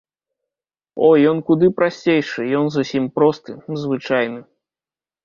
О, 1.07 1.09
ён 1.31 1.37
куды 1.49 1.69
прасцейшы, 1.79 2.45
ён 2.61 2.65
зусім 2.77 3.05
просты, 3.19 3.51
звычайны. 3.83 4.41